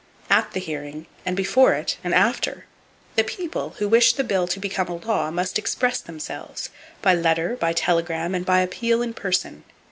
[0.31, 2.65] At the hearing, and before it and after,
[3.15, 7.71] the People who wish the bill to become a law must express themselves,—by letter, by
[7.71, 9.63] telegram, and by appeal in person.